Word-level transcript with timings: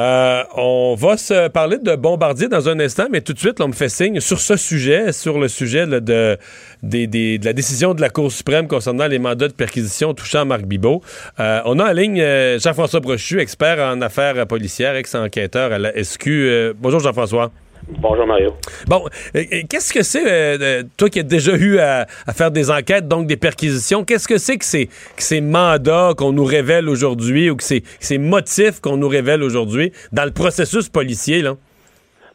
Euh, 0.00 0.44
on 0.56 0.94
va 0.94 1.18
se 1.18 1.48
parler 1.48 1.76
de 1.76 1.94
Bombardier 1.94 2.48
dans 2.48 2.70
un 2.70 2.80
instant, 2.80 3.08
mais 3.10 3.20
tout 3.20 3.34
de 3.34 3.38
suite, 3.38 3.60
on 3.60 3.68
me 3.68 3.74
fait 3.74 3.90
signe 3.90 4.18
sur 4.20 4.40
ce 4.40 4.56
sujet, 4.56 5.12
sur 5.12 5.38
le 5.38 5.46
sujet 5.46 5.86
de, 5.86 6.38
la 6.82 7.52
décision 7.52 7.92
de 7.92 8.00
la 8.00 8.08
Cour 8.08 8.32
suprême 8.32 8.66
concernant 8.66 9.06
les 9.06 9.18
mandats 9.18 9.48
de 9.48 9.52
perquisition 9.52 10.14
touchant 10.14 10.46
Marc 10.46 10.62
Bibot. 10.62 11.02
Euh, 11.38 11.60
on 11.66 11.78
a 11.78 11.90
en 11.90 11.92
ligne 11.92 12.22
euh, 12.22 12.58
Jean-François 12.58 13.00
Brochu, 13.00 13.40
expert 13.40 13.78
en 13.78 14.00
affaires 14.00 14.46
policières, 14.46 14.94
ex-enquêteur 14.94 15.70
à 15.70 15.78
la 15.78 15.92
SQ. 16.02 16.74
Bonjour 16.80 17.00
Jean-François. 17.00 17.50
Bonjour 17.88 18.26
Mario. 18.26 18.50
Bon, 18.86 19.04
euh, 19.34 19.40
euh, 19.40 19.62
qu'est-ce 19.68 19.92
que 19.92 20.02
c'est, 20.02 20.24
euh, 20.26 20.82
toi 20.96 21.08
qui 21.08 21.20
as 21.20 21.22
déjà 21.22 21.52
eu 21.56 21.78
à, 21.78 22.06
à 22.26 22.32
faire 22.32 22.50
des 22.50 22.70
enquêtes, 22.70 23.08
donc 23.08 23.26
des 23.26 23.36
perquisitions, 23.36 24.04
qu'est-ce 24.04 24.28
que 24.28 24.38
c'est 24.38 24.58
que 24.58 24.64
ces, 24.64 24.86
que 24.86 25.22
ces 25.22 25.40
mandats 25.40 26.12
qu'on 26.16 26.32
nous 26.32 26.44
révèle 26.44 26.88
aujourd'hui 26.88 27.50
ou 27.50 27.56
que 27.56 27.62
ces, 27.62 27.80
que 27.80 27.86
ces 28.00 28.18
motifs 28.18 28.80
qu'on 28.80 28.96
nous 28.96 29.08
révèle 29.08 29.42
aujourd'hui 29.42 29.92
dans 30.12 30.24
le 30.24 30.30
processus 30.32 30.88
policier, 30.88 31.42
là? 31.42 31.54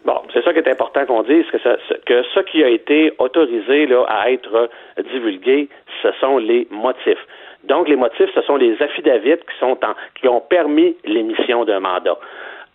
Bon, 0.06 0.22
c'est 0.34 0.44
ça 0.44 0.54
qui 0.54 0.60
est 0.60 0.68
important 0.70 1.06
qu'on 1.06 1.24
dise, 1.24 1.46
que, 1.52 1.60
ça- 1.60 1.78
ce- 1.90 1.96
que 2.06 2.22
ce 2.36 2.40
qui 2.52 2.64
a 2.64 2.70
été 2.70 3.14
autorisé 3.18 3.88
là, 3.88 4.04
à 4.08 4.30
être 4.32 4.70
divulgué, 5.12 5.70
ce 6.04 6.10
sont 6.20 6.38
les 6.38 6.68
motifs. 6.70 7.18
Donc, 7.64 7.88
les 7.90 7.96
motifs, 7.96 8.30
ce 8.36 8.42
sont 8.44 8.58
les 8.58 8.80
affidavits 8.82 9.38
qui 9.38 9.60
sont 9.60 9.78
en, 9.84 9.94
qui 10.20 10.28
ont 10.28 10.42
permis 10.42 10.96
l'émission 11.06 11.66
d'un 11.66 11.80
mandat. 11.80 12.16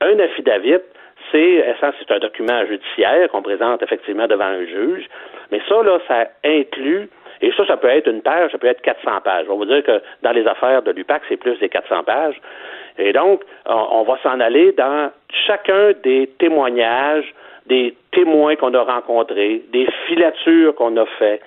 Un 0.00 0.18
affidavit, 0.18 0.78
c'est 1.32 1.64
ça, 1.80 1.92
c'est 1.98 2.10
un 2.10 2.18
document 2.18 2.64
judiciaire 2.66 3.28
qu'on 3.30 3.42
présente 3.42 3.82
effectivement 3.82 4.26
devant 4.26 4.44
un 4.44 4.64
juge, 4.64 5.06
mais 5.50 5.60
ça, 5.68 5.82
là, 5.82 5.98
ça 6.06 6.26
inclut 6.44 7.08
et 7.42 7.52
ça, 7.52 7.66
ça 7.66 7.76
peut 7.76 7.88
être 7.88 8.08
une 8.08 8.22
page, 8.22 8.52
ça 8.52 8.58
peut 8.58 8.66
être 8.66 8.82
400 8.82 9.20
pages. 9.24 9.46
On 9.48 9.56
va 9.56 9.64
dire 9.64 9.82
que 9.82 10.02
dans 10.22 10.32
les 10.32 10.46
affaires 10.46 10.82
de 10.82 10.90
l'UPAC, 10.90 11.22
c'est 11.28 11.38
plus 11.38 11.58
des 11.58 11.68
400 11.68 12.04
pages. 12.04 12.40
Et 12.98 13.12
donc, 13.12 13.42
on, 13.66 14.02
va 14.02 14.18
s'en 14.22 14.40
aller 14.40 14.72
dans 14.72 15.10
chacun 15.46 15.92
des 16.02 16.28
témoignages, 16.38 17.32
des 17.66 17.94
témoins 18.12 18.56
qu'on 18.56 18.74
a 18.74 18.82
rencontrés, 18.82 19.62
des 19.72 19.88
filatures 20.06 20.74
qu'on 20.74 20.96
a 20.98 21.06
fait, 21.18 21.40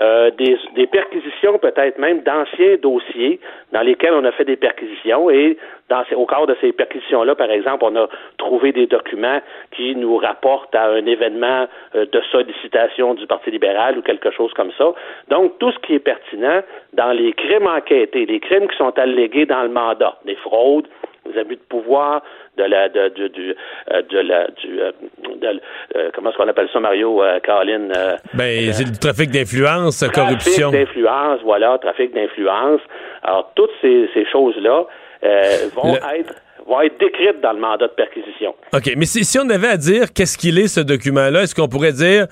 euh, 0.00 0.30
des, 0.32 0.58
des 0.74 0.86
perquisitions 0.86 1.58
peut-être 1.58 1.98
même 1.98 2.20
d'anciens 2.22 2.76
dossiers 2.82 3.38
dans 3.72 3.82
lesquels 3.82 4.12
on 4.14 4.24
a 4.24 4.32
fait 4.32 4.44
des 4.44 4.56
perquisitions 4.56 5.30
et 5.30 5.56
dans 5.88 6.04
ces- 6.08 6.14
au 6.14 6.26
cadre 6.26 6.46
de 6.48 6.56
ces 6.60 6.72
perquisitions-là, 6.72 7.34
par 7.34 7.50
exemple, 7.50 7.84
on 7.86 7.94
a 7.96 8.08
trouvé 8.38 8.72
des 8.72 8.86
documents 8.86 9.40
qui 9.70 9.94
nous 9.94 10.16
rapportent 10.16 10.74
à 10.74 10.86
un 10.86 11.04
événement 11.06 11.66
euh, 11.94 12.06
de 12.06 12.20
sollicitation 12.32 13.14
du 13.14 13.26
Parti 13.26 13.50
libéral 13.50 13.98
ou 13.98 14.02
quelque 14.02 14.30
chose 14.30 14.52
comme 14.54 14.72
ça. 14.78 14.92
Donc, 15.28 15.58
tout 15.58 15.70
ce 15.72 15.78
qui 15.80 15.94
est 15.94 15.98
pertinent 16.00 16.62
dans 16.94 17.12
les 17.12 17.32
crimes 17.32 17.66
enquêtés, 17.66 18.26
les 18.26 18.40
crimes 18.40 18.66
qui 18.68 18.76
sont 18.76 18.98
allégués 18.98 19.46
dans 19.46 19.62
le 19.62 19.68
mandat, 19.68 20.16
des 20.24 20.36
fraudes, 20.36 20.88
des 21.30 21.38
abus 21.38 21.56
de 21.56 21.60
pouvoir, 21.68 22.22
de 22.58 22.64
la, 22.64 22.88
de, 22.88 23.08
du, 23.08 23.28
du, 23.30 23.54
euh, 23.92 24.02
de 24.10 24.18
la, 24.18 24.46
du, 24.48 24.80
euh, 24.80 24.92
de- 25.40 25.60
euh, 25.96 26.10
comment 26.14 26.30
est-ce 26.30 26.36
qu'on 26.38 26.48
appelle 26.48 26.68
ça, 26.72 26.80
Mario, 26.80 27.22
euh, 27.22 27.40
Caroline? 27.40 27.92
euh, 27.96 28.16
Ben, 28.34 28.72
c'est 28.72 28.84
le 28.84 28.96
trafic 28.96 29.30
d'influence, 29.30 29.98
trafic 29.98 30.14
corruption. 30.14 30.70
d'influence, 30.70 31.40
voilà, 31.44 31.78
trafic 31.78 32.14
d'influence. 32.14 32.80
Alors, 33.22 33.52
toutes 33.56 33.70
ces, 33.80 34.08
ces 34.14 34.26
choses-là 34.30 34.84
euh, 35.24 35.68
vont 35.74 35.92
Le- 35.94 36.18
être 36.20 36.34
vont 36.66 36.80
être 36.80 36.98
décrites 36.98 37.40
dans 37.42 37.52
le 37.52 37.60
mandat 37.60 37.88
de 37.88 37.92
perquisition. 37.92 38.54
OK, 38.72 38.90
mais 38.96 39.04
si, 39.04 39.22
si 39.22 39.38
on 39.38 39.48
avait 39.50 39.68
à 39.68 39.76
dire 39.76 40.14
qu'est-ce 40.14 40.38
qu'il 40.38 40.58
est, 40.58 40.66
ce 40.68 40.80
document-là, 40.80 41.42
est-ce 41.42 41.54
qu'on 41.54 41.68
pourrait 41.68 41.92
dire 41.92 42.26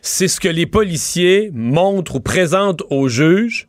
c'est 0.00 0.26
ce 0.28 0.40
que 0.40 0.48
les 0.48 0.64
policiers 0.66 1.50
montrent 1.52 2.16
ou 2.16 2.20
présentent 2.20 2.82
au 2.90 3.08
juge 3.08 3.66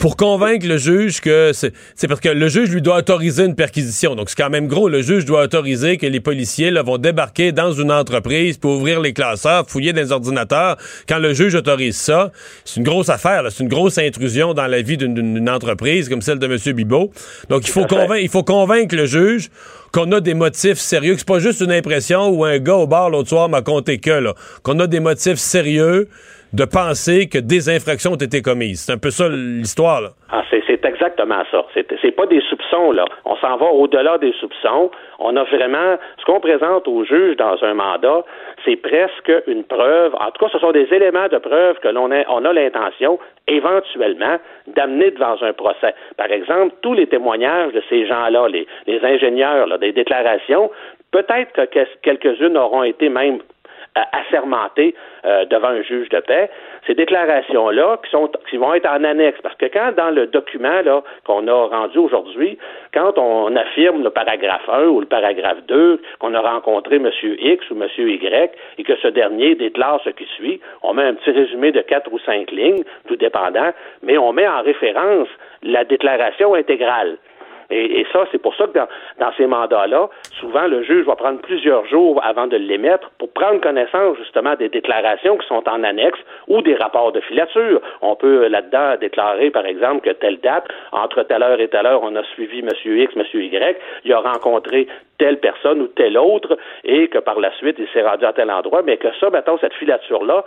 pour 0.00 0.16
convaincre 0.16 0.66
le 0.66 0.78
juge 0.78 1.20
que 1.20 1.52
c'est 1.52 2.08
parce 2.08 2.20
que 2.20 2.30
le 2.30 2.48
juge 2.48 2.70
lui 2.70 2.80
doit 2.80 2.96
autoriser 2.96 3.44
une 3.44 3.54
perquisition. 3.54 4.14
Donc 4.14 4.30
c'est 4.30 4.42
quand 4.42 4.48
même 4.48 4.66
gros, 4.66 4.88
le 4.88 5.02
juge 5.02 5.26
doit 5.26 5.42
autoriser 5.42 5.98
que 5.98 6.06
les 6.06 6.20
policiers 6.20 6.70
là, 6.70 6.82
vont 6.82 6.96
débarquer 6.96 7.52
dans 7.52 7.72
une 7.72 7.92
entreprise 7.92 8.56
pour 8.56 8.78
ouvrir 8.78 9.00
les 9.00 9.12
classeurs, 9.12 9.68
fouiller 9.68 9.92
des 9.92 10.10
ordinateurs. 10.10 10.78
Quand 11.06 11.18
le 11.18 11.34
juge 11.34 11.54
autorise 11.54 11.96
ça, 11.96 12.32
c'est 12.64 12.78
une 12.78 12.82
grosse 12.84 13.10
affaire, 13.10 13.42
là. 13.42 13.50
c'est 13.50 13.62
une 13.62 13.68
grosse 13.68 13.98
intrusion 13.98 14.54
dans 14.54 14.66
la 14.66 14.80
vie 14.80 14.96
d'une- 14.96 15.50
entreprise 15.50 16.08
comme 16.08 16.22
celle 16.22 16.38
de 16.38 16.46
M. 16.46 16.74
Bibot. 16.74 17.10
Donc 17.50 17.68
il 17.68 17.70
faut 17.70 17.84
convaincre 17.84 18.22
il 18.22 18.30
faut 18.30 18.42
convaincre 18.42 18.96
le 18.96 19.04
juge 19.04 19.50
qu'on 19.92 20.10
a 20.12 20.20
des 20.20 20.34
motifs 20.34 20.78
sérieux, 20.78 21.12
que 21.12 21.18
c'est 21.18 21.28
pas 21.28 21.40
juste 21.40 21.60
une 21.60 21.72
impression 21.72 22.28
où 22.30 22.44
un 22.44 22.58
gars 22.58 22.76
au 22.76 22.86
bar 22.86 23.10
l'autre 23.10 23.28
soir 23.28 23.50
m'a 23.50 23.60
compté 23.60 23.98
que, 23.98 24.10
là, 24.10 24.34
qu'on 24.62 24.78
a 24.78 24.86
des 24.86 25.00
motifs 25.00 25.38
sérieux 25.38 26.08
de 26.52 26.64
penser 26.64 27.28
que 27.28 27.38
des 27.38 27.68
infractions 27.68 28.12
ont 28.12 28.16
été 28.16 28.42
commises. 28.42 28.80
C'est 28.86 28.92
un 28.92 28.98
peu 28.98 29.10
ça 29.10 29.28
l'histoire. 29.28 30.02
Ah, 30.30 30.42
c'est, 30.50 30.60
exactement 30.84 31.42
ça. 31.50 31.64
C'est, 31.74 31.86
c'est 32.00 32.10
pas 32.10 32.26
des 32.26 32.40
soupçons, 32.48 32.92
là. 32.92 33.04
On 33.24 33.36
s'en 33.36 33.56
va 33.56 33.66
au-delà 33.66 34.18
des 34.18 34.32
soupçons. 34.40 34.90
On 35.18 35.36
a 35.36 35.44
vraiment, 35.44 35.96
ce 36.18 36.24
qu'on 36.24 36.40
présente 36.40 36.88
au 36.88 37.04
juge 37.04 37.36
dans 37.36 37.56
un 37.62 37.74
mandat, 37.74 38.24
c'est 38.64 38.76
presque 38.76 39.32
une 39.46 39.64
preuve. 39.64 40.14
En 40.14 40.30
tout 40.30 40.44
cas, 40.44 40.50
ce 40.52 40.58
sont 40.58 40.72
des 40.72 40.88
éléments 40.92 41.28
de 41.28 41.38
preuve 41.38 41.78
que 41.80 41.88
l'on 41.88 42.10
a, 42.10 42.24
on 42.28 42.44
a 42.44 42.52
l'intention, 42.52 43.18
éventuellement, 43.46 44.38
d'amener 44.74 45.10
devant 45.10 45.36
un 45.42 45.52
procès. 45.52 45.94
Par 46.16 46.30
exemple, 46.30 46.74
tous 46.82 46.94
les 46.94 47.06
témoignages 47.06 47.72
de 47.72 47.82
ces 47.88 48.06
gens-là, 48.06 48.48
les, 48.48 48.66
ingénieurs, 49.02 49.78
des 49.78 49.92
déclarations, 49.92 50.70
peut-être 51.12 51.66
que- 51.70 52.00
quelques-unes 52.02 52.56
auront 52.56 52.82
été 52.82 53.08
même 53.08 53.38
assermentés 53.94 54.94
euh, 55.24 55.44
devant 55.46 55.68
un 55.68 55.82
juge 55.82 56.08
de 56.10 56.20
paix. 56.20 56.50
Ces 56.86 56.94
déclarations-là 56.94 57.98
qui 58.04 58.10
sont 58.10 58.30
qui 58.48 58.56
vont 58.56 58.74
être 58.74 58.88
en 58.88 59.04
annexe, 59.04 59.40
parce 59.42 59.56
que 59.56 59.66
quand 59.66 59.92
dans 59.96 60.10
le 60.10 60.26
document 60.26 60.80
là 60.82 61.02
qu'on 61.24 61.46
a 61.48 61.66
rendu 61.66 61.98
aujourd'hui, 61.98 62.58
quand 62.94 63.18
on 63.18 63.54
affirme 63.56 64.02
le 64.02 64.10
paragraphe 64.10 64.68
1 64.68 64.84
ou 64.86 65.00
le 65.00 65.06
paragraphe 65.06 65.62
2 65.66 66.00
qu'on 66.18 66.34
a 66.34 66.40
rencontré 66.40 66.96
M. 66.96 67.10
X 67.22 67.70
ou 67.70 67.82
M. 67.82 67.88
Y 67.98 68.50
et 68.78 68.82
que 68.82 68.96
ce 68.96 69.08
dernier 69.08 69.54
déclare 69.54 70.00
ce 70.04 70.10
qui 70.10 70.26
suit, 70.36 70.60
on 70.82 70.94
met 70.94 71.04
un 71.04 71.14
petit 71.14 71.30
résumé 71.30 71.72
de 71.72 71.80
quatre 71.80 72.12
ou 72.12 72.18
cinq 72.20 72.50
lignes, 72.50 72.84
tout 73.08 73.16
dépendant, 73.16 73.72
mais 74.02 74.18
on 74.18 74.32
met 74.32 74.48
en 74.48 74.62
référence 74.62 75.28
la 75.62 75.84
déclaration 75.84 76.54
intégrale. 76.54 77.18
Et, 77.70 78.00
et 78.00 78.06
ça, 78.12 78.26
c'est 78.30 78.40
pour 78.40 78.54
ça 78.54 78.66
que 78.66 78.72
dans, 78.72 78.88
dans 79.18 79.32
ces 79.36 79.46
mandats-là, 79.46 80.08
souvent, 80.40 80.66
le 80.66 80.82
juge 80.82 81.06
va 81.06 81.16
prendre 81.16 81.40
plusieurs 81.40 81.86
jours 81.86 82.20
avant 82.24 82.46
de 82.46 82.56
l'émettre 82.56 83.10
pour 83.18 83.32
prendre 83.32 83.60
connaissance 83.60 84.16
justement 84.18 84.54
des 84.56 84.68
déclarations 84.68 85.36
qui 85.38 85.46
sont 85.46 85.62
en 85.68 85.82
annexe 85.84 86.18
ou 86.48 86.62
des 86.62 86.74
rapports 86.74 87.12
de 87.12 87.20
filature. 87.20 87.80
On 88.02 88.16
peut 88.16 88.44
euh, 88.44 88.48
là-dedans 88.48 88.96
déclarer, 89.00 89.50
par 89.50 89.66
exemple, 89.66 90.00
que 90.00 90.14
telle 90.14 90.38
date, 90.40 90.66
entre 90.92 91.22
telle 91.22 91.42
heure 91.42 91.60
et 91.60 91.68
telle 91.68 91.86
heure, 91.86 92.02
on 92.02 92.14
a 92.16 92.24
suivi 92.34 92.60
M. 92.60 92.68
X, 92.84 93.14
M. 93.16 93.24
Y, 93.34 93.76
il 94.04 94.12
a 94.12 94.18
rencontré 94.20 94.86
telle 95.18 95.38
personne 95.38 95.82
ou 95.82 95.86
telle 95.88 96.16
autre, 96.16 96.56
et 96.82 97.08
que 97.08 97.18
par 97.18 97.38
la 97.38 97.52
suite, 97.58 97.76
il 97.78 97.88
s'est 97.88 98.02
rendu 98.02 98.24
à 98.24 98.32
tel 98.32 98.50
endroit, 98.50 98.82
mais 98.82 98.96
que 98.96 99.08
ça, 99.20 99.28
mettons, 99.30 99.58
cette 99.58 99.74
filature-là 99.74 100.44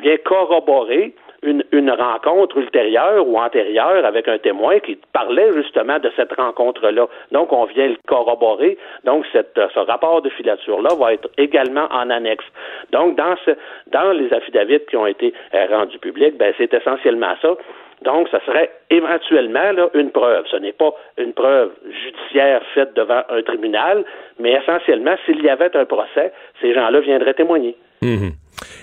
vient 0.00 0.16
corroborer 0.18 1.14
une, 1.42 1.90
rencontre 1.90 2.56
ultérieure 2.56 3.26
ou 3.26 3.38
antérieure 3.38 4.04
avec 4.04 4.28
un 4.28 4.38
témoin 4.38 4.78
qui 4.78 4.98
parlait 5.12 5.52
justement 5.52 5.98
de 5.98 6.10
cette 6.16 6.32
rencontre-là. 6.32 7.06
Donc, 7.32 7.52
on 7.52 7.64
vient 7.64 7.88
le 7.88 7.96
corroborer. 8.06 8.78
Donc, 9.04 9.26
cette, 9.32 9.58
ce 9.74 9.78
rapport 9.80 10.22
de 10.22 10.30
filature-là 10.30 10.94
va 10.98 11.14
être 11.14 11.28
également 11.38 11.86
en 11.90 12.10
annexe. 12.10 12.44
Donc, 12.92 13.16
dans, 13.16 13.34
ce, 13.44 13.50
dans 13.88 14.12
les 14.12 14.32
affidavits 14.32 14.80
qui 14.88 14.96
ont 14.96 15.06
été 15.06 15.34
euh, 15.54 15.66
rendus 15.70 15.98
publics, 15.98 16.36
ben, 16.38 16.54
c'est 16.56 16.72
essentiellement 16.72 17.34
ça. 17.42 17.56
Donc, 18.02 18.28
ça 18.30 18.40
serait 18.44 18.70
éventuellement 18.90 19.88
une 19.94 20.10
preuve. 20.10 20.44
Ce 20.50 20.56
n'est 20.56 20.72
pas 20.72 20.92
une 21.18 21.32
preuve 21.32 21.70
judiciaire 22.04 22.62
faite 22.74 22.94
devant 22.94 23.22
un 23.28 23.42
tribunal, 23.42 24.04
mais 24.38 24.52
essentiellement, 24.52 25.14
s'il 25.24 25.42
y 25.42 25.48
avait 25.48 25.76
un 25.76 25.84
procès, 25.84 26.32
ces 26.60 26.74
gens-là 26.74 27.00
viendraient 27.00 27.34
témoigner. 27.34 27.76
Mhm. 28.02 28.32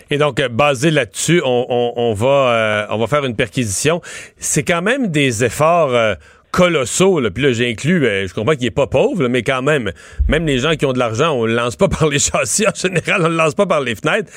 Et 0.10 0.18
donc, 0.18 0.40
euh, 0.40 0.50
basé 0.50 0.92
là-dessus, 0.92 1.42
on, 1.46 1.66
on- 1.70 1.94
on 1.96 2.14
va, 2.14 2.28
euh, 2.28 2.86
on 2.90 2.98
va 2.98 3.08
faire 3.08 3.26
une 3.26 3.36
perquisition. 3.36 4.02
C'est 4.38 4.64
quand 4.64 4.82
même 4.82 5.08
des 5.08 5.44
efforts 5.46 5.94
euh, 5.96 6.16
colossaux. 6.52 7.20
Là. 7.20 7.30
Puis 7.32 7.44
là, 7.44 7.52
j'inclus, 7.52 8.06
euh, 8.06 8.28
je 8.28 8.34
comprends 8.34 8.54
qu'il 8.56 8.64
n'est 8.66 8.72
pas 8.72 8.88
pauvre, 8.88 9.24
là, 9.24 9.30
mais 9.30 9.44
quand 9.44 9.62
même, 9.62 9.92
même 10.28 10.46
les 10.46 10.58
gens 10.58 10.72
qui 10.76 10.86
ont 10.86 10.94
de 10.94 11.00
l'argent, 11.00 11.32
on 11.34 11.46
le 11.46 11.54
lance 11.54 11.76
pas 11.76 11.88
par 12.00 12.08
les 12.08 12.20
châssis. 12.20 12.66
En 12.68 12.74
général, 12.74 13.22
on 13.26 13.30
le 13.30 13.36
lance 13.36 13.56
pas 13.56 13.66
par 13.66 13.82
les 13.82 13.96
fenêtres. 13.96 14.32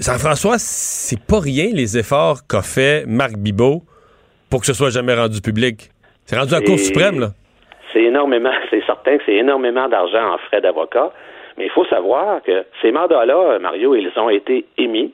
Jean-François, 0.00 0.56
c'est 0.58 1.20
pas 1.20 1.40
rien 1.40 1.68
les 1.72 1.98
efforts 1.98 2.46
qu'a 2.46 2.62
fait 2.62 3.04
Marc 3.08 3.32
Bibot 3.36 3.82
pour 4.48 4.60
que 4.60 4.66
ce 4.66 4.72
soit 4.72 4.90
jamais 4.90 5.14
rendu 5.14 5.40
public. 5.40 5.90
C'est 6.26 6.38
rendu 6.38 6.54
à 6.54 6.60
la 6.60 6.64
Cour 6.64 6.78
suprême, 6.78 7.18
là. 7.18 7.32
c'est 7.92 8.02
énormément, 8.04 8.52
c'est 8.70 8.82
certain 8.86 9.16
que 9.18 9.24
c'est 9.26 9.34
énormément 9.34 9.88
d'argent 9.88 10.34
en 10.34 10.38
frais 10.46 10.60
d'avocat. 10.60 11.10
Mais 11.56 11.66
il 11.66 11.70
faut 11.70 11.84
savoir 11.86 12.42
que 12.42 12.64
ces 12.82 12.90
mandats-là, 12.92 13.58
Mario, 13.58 13.94
ils 13.94 14.10
ont 14.16 14.28
été 14.28 14.64
émis. 14.78 15.12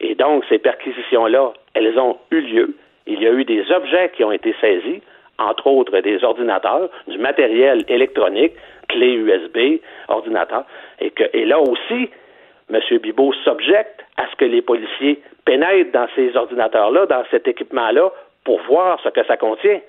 Et 0.00 0.14
donc, 0.14 0.44
ces 0.48 0.58
perquisitions-là, 0.58 1.52
elles 1.74 1.98
ont 1.98 2.16
eu 2.30 2.40
lieu. 2.40 2.74
Il 3.06 3.20
y 3.22 3.26
a 3.26 3.32
eu 3.32 3.44
des 3.44 3.70
objets 3.72 4.10
qui 4.14 4.24
ont 4.24 4.32
été 4.32 4.54
saisis, 4.60 5.02
entre 5.38 5.66
autres 5.66 5.98
des 6.00 6.22
ordinateurs, 6.22 6.90
du 7.08 7.18
matériel 7.18 7.84
électronique, 7.88 8.52
clés 8.88 9.14
USB, 9.14 9.80
ordinateurs. 10.08 10.64
Et, 11.00 11.10
que, 11.10 11.24
et 11.32 11.44
là 11.44 11.58
aussi, 11.58 12.10
M. 12.72 12.80
Bibot 13.02 13.32
s'objecte 13.44 14.04
à 14.16 14.28
ce 14.30 14.36
que 14.36 14.44
les 14.44 14.62
policiers 14.62 15.20
pénètrent 15.44 15.92
dans 15.92 16.06
ces 16.14 16.36
ordinateurs-là, 16.36 17.06
dans 17.06 17.24
cet 17.30 17.48
équipement-là, 17.48 18.10
pour 18.44 18.60
voir 18.62 19.00
ce 19.02 19.08
que 19.08 19.24
ça 19.24 19.36
contient. 19.36 19.80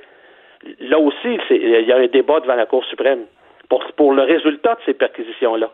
Là 0.79 0.99
aussi, 0.99 1.39
il 1.49 1.85
y 1.85 1.91
a 1.91 1.97
un 1.97 2.07
débat 2.07 2.39
devant 2.39 2.55
la 2.55 2.65
Cour 2.65 2.83
suprême 2.85 3.25
pour, 3.69 3.83
pour 3.95 4.13
le 4.13 4.23
résultat 4.23 4.75
de 4.75 4.79
ces 4.85 4.93
perquisitions-là. 4.93 5.69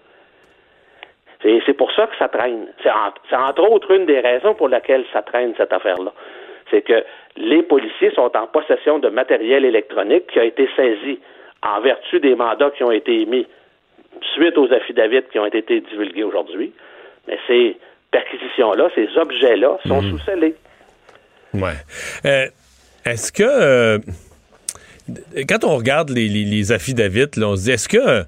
C'est 1.41 1.73
pour 1.77 1.91
ça 1.91 2.07
que 2.07 2.17
ça 2.17 2.27
traîne. 2.27 2.67
C'est 2.83 3.35
entre 3.35 3.69
autres 3.69 3.91
une 3.91 4.05
des 4.05 4.19
raisons 4.19 4.55
pour 4.55 4.69
laquelle 4.69 5.05
ça 5.13 5.21
traîne 5.21 5.53
cette 5.57 5.71
affaire-là. 5.71 6.11
C'est 6.71 6.81
que 6.81 7.03
les 7.37 7.63
policiers 7.63 8.11
sont 8.11 8.31
en 8.35 8.47
possession 8.47 8.99
de 8.99 9.09
matériel 9.09 9.63
électronique 9.63 10.27
qui 10.27 10.39
a 10.39 10.43
été 10.43 10.67
saisi 10.75 11.19
en 11.63 11.79
vertu 11.81 12.19
des 12.19 12.35
mandats 12.35 12.71
qui 12.71 12.83
ont 12.83 12.91
été 12.91 13.21
émis 13.21 13.47
suite 14.33 14.57
aux 14.57 14.71
affidavits 14.73 15.23
qui 15.31 15.39
ont 15.39 15.45
été 15.45 15.81
divulgués 15.81 16.23
aujourd'hui. 16.23 16.73
Mais 17.27 17.37
ces 17.47 17.77
perquisitions-là, 18.11 18.89
ces 18.95 19.07
objets-là 19.17 19.77
sont 19.85 20.01
mhm. 20.01 20.11
sous-scellés. 20.11 20.55
Ouais. 21.53 21.73
Euh, 22.25 22.47
est-ce 23.05 23.31
que 23.31 23.43
euh, 23.43 23.99
quand 25.47 25.63
on 25.63 25.77
regarde 25.77 26.09
les, 26.09 26.27
les, 26.27 26.71
affidavits, 26.71 27.27
on 27.37 27.55
se 27.55 27.63
dit 27.63 27.71
est-ce 27.71 27.89
que 27.89 28.23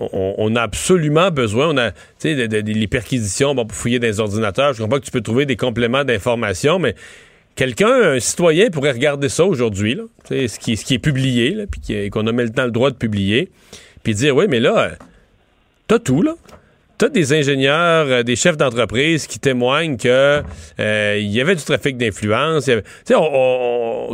on, 0.00 0.56
a 0.56 0.62
absolument 0.62 1.30
besoin, 1.30 1.68
on 1.68 1.76
a, 1.76 1.90
tu 1.90 1.98
sais, 2.18 2.34
les 2.34 2.86
perquisitions 2.86 3.54
pour 3.54 3.72
fouiller 3.72 3.98
des 3.98 4.20
ordinateurs. 4.20 4.72
Je 4.72 4.82
comprends 4.82 4.98
que 4.98 5.04
tu 5.04 5.10
peux 5.10 5.20
trouver 5.20 5.46
des 5.46 5.56
compléments 5.56 6.04
d'information, 6.04 6.78
mais 6.78 6.94
quelqu'un, 7.54 8.14
un 8.14 8.20
citoyen 8.20 8.70
pourrait 8.70 8.92
regarder 8.92 9.28
ça 9.28 9.44
aujourd'hui, 9.44 9.98
ce 10.28 10.58
qui, 10.58 10.76
ce 10.76 10.84
qui 10.84 10.94
est 10.94 10.98
publié, 10.98 11.66
puis 11.70 12.10
qu'on 12.10 12.26
a 12.26 12.32
le 12.32 12.50
temps 12.50 12.64
le 12.64 12.70
droit 12.70 12.90
de 12.90 12.96
publier, 12.96 13.50
puis 14.02 14.14
dire, 14.14 14.34
oui, 14.34 14.46
mais 14.48 14.60
là, 14.60 14.92
t'as 15.86 15.98
tout, 15.98 16.22
là 16.22 16.34
tu 17.00 17.10
des 17.10 17.32
ingénieurs, 17.32 18.06
euh, 18.08 18.22
des 18.22 18.36
chefs 18.36 18.56
d'entreprise 18.56 19.26
qui 19.26 19.38
témoignent 19.38 19.96
que 19.96 20.42
euh, 20.80 21.16
il 21.18 21.30
y 21.30 21.40
avait 21.40 21.54
du 21.54 21.64
trafic 21.64 21.96
d'influence. 21.96 22.70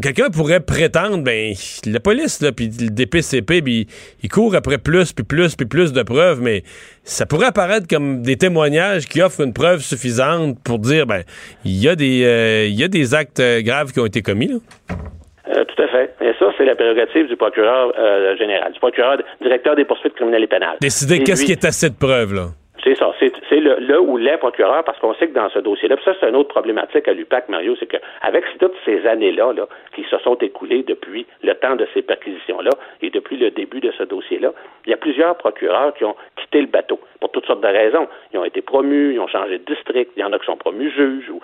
Quelqu'un 0.02 0.30
pourrait 0.30 0.60
prétendre, 0.60 1.18
ben, 1.24 1.52
la 1.86 2.00
police, 2.00 2.40
là, 2.42 2.52
puis 2.52 2.70
le 2.80 2.90
DPCP, 2.90 3.62
il, 3.66 3.86
il 4.22 4.28
court 4.28 4.54
après 4.54 4.78
plus, 4.78 5.12
puis 5.12 5.24
plus, 5.24 5.56
puis 5.56 5.66
plus 5.66 5.92
de 5.92 6.02
preuves, 6.02 6.40
mais 6.40 6.62
ça 7.02 7.26
pourrait 7.26 7.46
apparaître 7.46 7.86
comme 7.88 8.22
des 8.22 8.36
témoignages 8.36 9.06
qui 9.06 9.20
offrent 9.20 9.42
une 9.42 9.54
preuve 9.54 9.80
suffisante 9.80 10.56
pour 10.64 10.78
dire, 10.78 11.06
ben, 11.06 11.22
il 11.64 11.82
y 11.82 11.88
a 11.88 11.96
des, 11.96 12.24
euh, 12.24 12.66
il 12.66 12.78
y 12.78 12.84
a 12.84 12.88
des 12.88 13.14
actes 13.14 13.42
graves 13.60 13.92
qui 13.92 14.00
ont 14.00 14.06
été 14.06 14.22
commis, 14.22 14.48
là. 14.48 15.64
tout 15.64 15.82
à 15.82 15.88
fait. 15.88 16.14
Et 16.20 16.32
ça, 16.38 16.52
c'est 16.56 16.64
la 16.64 16.76
prérogative 16.76 17.26
du 17.26 17.36
procureur 17.36 17.92
général, 18.38 18.72
du 18.72 18.78
procureur 18.78 19.18
directeur 19.40 19.74
des 19.74 19.84
poursuites 19.84 20.14
criminelles 20.14 20.44
et 20.44 20.48
pénales. 20.48 20.76
Décider 20.80 21.22
qu'est-ce 21.24 21.44
qui 21.44 21.52
est 21.52 21.64
assez 21.64 21.88
de 21.90 21.96
preuves, 21.96 22.34
là. 22.34 22.48
C'est 22.86 22.94
ça. 22.94 23.12
C'est 23.18 23.58
le, 23.58 23.78
le, 23.80 24.00
ou 24.00 24.16
les 24.16 24.36
procureurs, 24.36 24.84
parce 24.84 24.96
qu'on 25.00 25.12
sait 25.14 25.26
que 25.26 25.34
dans 25.34 25.50
ce 25.50 25.58
dossier-là, 25.58 25.96
puis 25.96 26.04
ça, 26.04 26.12
c'est 26.20 26.28
une 26.28 26.36
autre 26.36 26.50
problématique 26.50 27.08
à 27.08 27.12
l'UPAC, 27.14 27.48
Mario, 27.48 27.74
c'est 27.80 27.86
qu'avec 27.86 28.44
toutes 28.60 28.76
ces 28.84 29.04
années-là 29.04 29.52
là, 29.54 29.66
qui 29.92 30.04
se 30.04 30.16
sont 30.18 30.36
écoulées 30.36 30.84
depuis 30.84 31.26
le 31.42 31.54
temps 31.54 31.74
de 31.74 31.84
ces 31.94 32.02
perquisitions-là 32.02 32.70
et 33.02 33.10
depuis 33.10 33.38
le 33.38 33.50
début 33.50 33.80
de 33.80 33.90
ce 33.90 34.04
dossier-là, 34.04 34.52
il 34.84 34.90
y 34.90 34.94
a 34.94 34.96
plusieurs 34.96 35.36
procureurs 35.36 35.94
qui 35.94 36.04
ont 36.04 36.14
quitté 36.36 36.60
le 36.60 36.68
bateau 36.68 37.00
pour 37.18 37.32
toutes 37.32 37.46
sortes 37.46 37.60
de 37.60 37.66
raisons. 37.66 38.06
Ils 38.32 38.38
ont 38.38 38.44
été 38.44 38.62
promus, 38.62 39.14
ils 39.14 39.18
ont 39.18 39.26
changé 39.26 39.58
de 39.58 39.64
district, 39.64 40.12
il 40.16 40.20
y 40.20 40.24
en 40.24 40.32
a 40.32 40.38
qui 40.38 40.46
sont 40.46 40.56
promus 40.56 40.92
juges 40.92 41.28
ou, 41.28 41.40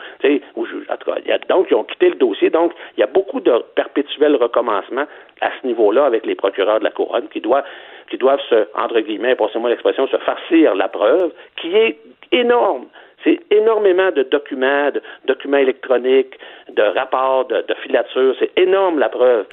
ou 0.55 0.67
juges. 0.67 0.87
En 0.91 0.97
tout 0.97 1.11
cas, 1.11 1.39
donc, 1.49 1.67
ils 1.73 1.75
ont 1.75 1.83
quitté 1.83 2.11
le 2.11 2.15
dossier. 2.15 2.51
Donc, 2.51 2.73
il 2.97 3.01
y 3.01 3.03
a 3.03 3.09
beaucoup 3.09 3.41
de 3.41 3.53
perpétuels 3.75 4.37
recommencements 4.37 5.07
à 5.41 5.51
ce 5.61 5.67
niveau-là 5.67 6.05
avec 6.05 6.25
les 6.25 6.37
procureurs 6.37 6.79
de 6.79 6.85
la 6.85 6.91
couronne 6.91 7.27
qui 7.33 7.41
doivent 7.41 7.65
qui 8.13 8.19
doivent 8.19 8.43
se, 8.51 8.67
entre 8.75 9.01
guillemets, 9.01 9.35
passez-moi 9.35 9.71
l'expression, 9.71 10.07
se 10.07 10.19
farcir 10.19 10.75
la 10.75 10.89
preuve, 10.89 11.33
qui 11.57 11.75
est 11.75 11.99
énorme. 12.31 12.85
C'est 13.25 13.41
énormément 13.51 14.11
de 14.11 14.23
documents, 14.25 14.91
de 14.91 15.01
documents 15.25 15.57
électroniques, 15.57 16.39
de 16.69 16.83
rapports, 16.83 17.47
de, 17.47 17.65
filatures. 17.83 18.35
C'est 18.39 18.51
énorme 18.59 18.99
la 18.99 19.09
preuve. 19.09 19.47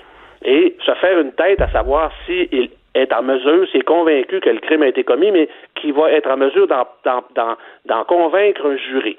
Et 0.43 0.75
se 0.85 0.91
faire 0.95 1.21
une 1.21 1.31
tête 1.31 1.61
à 1.61 1.69
savoir 1.69 2.11
s'il 2.25 2.69
est 2.95 3.13
en 3.13 3.23
mesure, 3.23 3.65
s'il 3.69 3.79
est 3.79 3.83
convaincu 3.83 4.41
que 4.41 4.49
le 4.49 4.59
crime 4.59 4.83
a 4.83 4.87
été 4.87 5.05
commis, 5.05 5.31
mais 5.31 5.47
qui 5.75 5.91
va 5.91 6.11
être 6.11 6.29
en 6.29 6.35
mesure 6.35 6.67
d'en 6.67 8.03
convaincre 8.03 8.65
un 8.65 8.75
jury. 8.75 9.17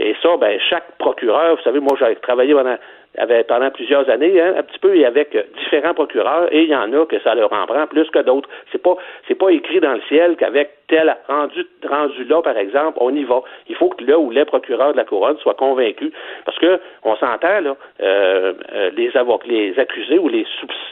Et 0.00 0.16
ça, 0.20 0.36
ben, 0.36 0.58
chaque 0.68 0.96
procureur, 0.98 1.54
vous 1.54 1.62
savez, 1.62 1.78
moi, 1.78 1.96
j'ai 2.00 2.16
travaillé 2.16 2.54
pendant 2.54 2.76
avait 3.18 3.44
pendant 3.44 3.70
plusieurs 3.70 4.08
années, 4.08 4.40
hein, 4.40 4.54
un 4.56 4.62
petit 4.62 4.78
peu, 4.78 4.96
et 4.96 5.04
avec 5.04 5.34
euh, 5.34 5.42
différents 5.58 5.94
procureurs, 5.94 6.52
et 6.52 6.62
il 6.62 6.68
y 6.68 6.76
en 6.76 6.92
a 6.92 7.06
que 7.06 7.18
ça 7.20 7.34
leur 7.34 7.52
en 7.52 7.66
prend 7.66 7.86
plus 7.86 8.08
que 8.10 8.20
d'autres. 8.20 8.48
C'est 8.70 8.82
pas, 8.82 8.96
c'est 9.26 9.34
pas 9.34 9.50
écrit 9.50 9.80
dans 9.80 9.94
le 9.94 10.00
ciel 10.02 10.36
qu'avec 10.36 10.70
tel 10.88 11.16
rendu, 11.28 11.66
rendu 11.88 12.24
là, 12.24 12.40
par 12.42 12.56
exemple, 12.56 12.98
on 13.00 13.14
y 13.14 13.24
va. 13.24 13.42
Il 13.68 13.74
faut 13.74 13.88
que 13.90 14.04
là 14.04 14.18
où 14.18 14.30
les 14.30 14.44
procureurs 14.44 14.92
de 14.92 14.96
la 14.96 15.04
couronne 15.04 15.38
soient 15.38 15.54
convaincus, 15.54 16.12
parce 16.44 16.58
que 16.58 16.80
on 17.02 17.16
s'entend 17.16 17.60
là, 17.60 17.76
euh, 18.00 18.52
euh 18.72 18.90
les 18.96 19.16
avocats, 19.16 19.46
les 19.48 19.78
accusés 19.78 20.18
ou 20.18 20.28
les, 20.28 20.46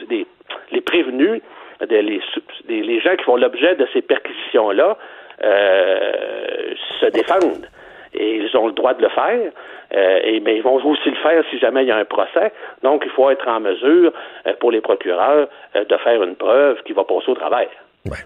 les, 0.09 0.25
les 0.71 0.81
prévenus, 0.81 1.41
les, 1.89 2.21
les, 2.67 2.99
gens 2.99 3.15
qui 3.15 3.23
font 3.23 3.37
l'objet 3.37 3.75
de 3.75 3.87
ces 3.93 4.01
perquisitions 4.01 4.71
là, 4.71 4.97
euh, 5.43 6.73
se 6.99 7.05
défendent 7.07 7.67
et 8.13 8.37
ils 8.37 8.57
ont 8.57 8.67
le 8.67 8.73
droit 8.73 8.93
de 8.93 9.01
le 9.01 9.09
faire. 9.09 9.51
Euh, 9.95 10.19
et, 10.23 10.39
mais 10.39 10.57
ils 10.57 10.63
vont 10.63 10.75
aussi 10.75 11.09
le 11.09 11.15
faire 11.15 11.43
si 11.49 11.57
jamais 11.59 11.83
il 11.83 11.87
y 11.87 11.91
a 11.91 11.97
un 11.97 12.05
procès. 12.05 12.51
Donc, 12.83 13.03
il 13.05 13.11
faut 13.11 13.29
être 13.29 13.47
en 13.47 13.59
mesure, 13.59 14.13
euh, 14.45 14.53
pour 14.59 14.71
les 14.71 14.81
procureurs, 14.81 15.47
euh, 15.75 15.85
de 15.85 15.97
faire 15.97 16.21
une 16.21 16.35
preuve 16.35 16.77
qui 16.85 16.93
va 16.93 17.03
passer 17.03 17.29
au 17.29 17.35
travail. 17.35 17.67
Ouais. 18.05 18.17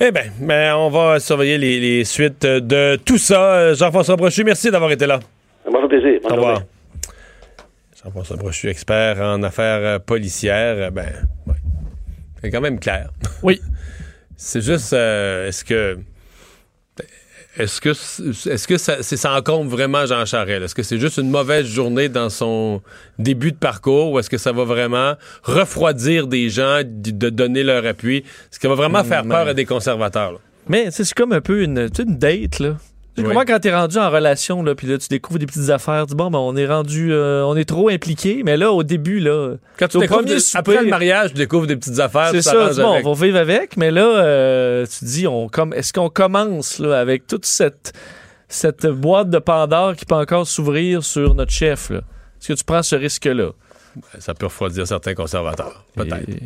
Eh 0.00 0.10
bien, 0.10 0.22
ben, 0.40 0.74
on 0.76 0.88
va 0.88 1.20
surveiller 1.20 1.58
les, 1.58 2.04
suites 2.04 2.46
de 2.46 2.96
tout 3.04 3.18
ça. 3.18 3.74
Jean-François 3.74 4.16
Brochu, 4.16 4.44
merci 4.44 4.70
d'avoir 4.70 4.90
été 4.90 5.06
là. 5.06 5.20
Bonjour 5.70 5.88
plaisir. 5.88 6.20
Au 6.24 6.34
revoir. 6.34 6.60
Jean-François 8.02 8.36
Brochu, 8.38 8.68
expert 8.68 9.20
en 9.20 9.42
affaires 9.42 10.00
policières. 10.00 10.90
Ben, 10.90 11.04
c'est 12.40 12.50
quand 12.50 12.62
même 12.62 12.80
clair. 12.80 13.10
Oui. 13.42 13.60
C'est 14.42 14.62
juste, 14.62 14.94
est-ce 14.94 15.62
que 15.62 15.98
est-ce 17.56 17.80
que 17.80 17.90
est-ce 17.90 18.68
que 18.68 18.78
ça, 18.78 19.02
ça 19.02 19.32
encombre 19.36 19.70
vraiment 19.70 20.06
Jean 20.06 20.24
Charest? 20.24 20.62
Est-ce 20.62 20.74
que 20.74 20.82
c'est 20.82 20.98
juste 20.98 21.18
une 21.18 21.30
mauvaise 21.30 21.66
journée 21.66 22.08
dans 22.08 22.30
son 22.30 22.80
début 23.18 23.50
de 23.52 23.56
parcours 23.56 24.12
ou 24.12 24.18
est-ce 24.18 24.30
que 24.30 24.38
ça 24.38 24.52
va 24.52 24.64
vraiment 24.64 25.14
refroidir 25.42 26.26
des 26.28 26.48
gens 26.48 26.82
de 26.84 27.30
donner 27.30 27.62
leur 27.62 27.84
appui? 27.86 28.18
Est-ce 28.18 28.60
qu'il 28.60 28.68
va 28.68 28.76
vraiment 28.76 29.02
faire 29.02 29.24
peur 29.24 29.48
à 29.48 29.54
des 29.54 29.64
conservateurs? 29.64 30.40
Mais 30.68 30.90
c'est 30.90 31.12
comme 31.14 31.32
un 31.32 31.40
peu 31.40 31.62
une, 31.62 31.88
une 31.98 32.18
date, 32.18 32.60
là. 32.60 32.76
Oui. 33.26 33.36
quand 33.46 33.58
t'es 33.60 33.74
rendu 33.74 33.98
en 33.98 34.10
relation, 34.10 34.62
là, 34.62 34.74
puis 34.74 34.86
là, 34.86 34.98
tu 34.98 35.08
découvres 35.08 35.38
des 35.38 35.46
petites 35.46 35.70
affaires, 35.70 36.02
tu 36.06 36.10
dis, 36.10 36.14
bon, 36.16 36.30
ben, 36.30 36.38
on 36.38 36.56
est 36.56 36.66
rendu, 36.66 37.12
euh, 37.12 37.44
on 37.44 37.56
est 37.56 37.64
trop 37.64 37.88
impliqué, 37.88 38.42
mais 38.44 38.56
là, 38.56 38.72
au 38.72 38.82
début, 38.82 39.20
là. 39.20 39.54
Quand 39.78 39.88
tu 39.88 39.98
découvres, 39.98 40.24
après 40.54 40.82
le 40.82 40.88
mariage, 40.88 41.30
tu 41.30 41.36
découvres 41.36 41.66
des 41.66 41.76
petites 41.76 41.98
affaires. 41.98 42.30
C'est 42.30 42.42
ça, 42.42 42.70
bon, 42.74 43.00
on 43.04 43.12
va 43.12 43.26
vivre 43.26 43.38
avec, 43.38 43.76
mais 43.76 43.90
là, 43.90 44.06
euh, 44.06 44.86
tu 44.86 45.04
dis, 45.04 45.26
on, 45.26 45.48
comme, 45.48 45.72
est-ce 45.74 45.92
qu'on 45.92 46.08
commence, 46.08 46.78
là, 46.78 46.98
avec 47.00 47.26
toute 47.26 47.46
cette, 47.46 47.92
cette 48.48 48.86
boîte 48.86 49.30
de 49.30 49.38
Pandore 49.38 49.96
qui 49.96 50.04
peut 50.04 50.14
encore 50.14 50.46
s'ouvrir 50.46 51.04
sur 51.04 51.34
notre 51.34 51.52
chef, 51.52 51.90
là? 51.90 51.98
Est-ce 52.40 52.48
que 52.48 52.58
tu 52.58 52.64
prends 52.64 52.82
ce 52.82 52.96
risque-là? 52.96 53.50
Ça 54.18 54.34
peut 54.34 54.46
refroidir 54.46 54.86
certains 54.86 55.14
conservateurs, 55.14 55.84
peut-être. 55.94 56.30